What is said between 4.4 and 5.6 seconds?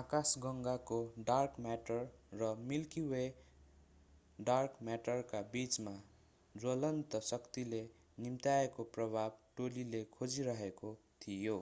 dark म्याटरका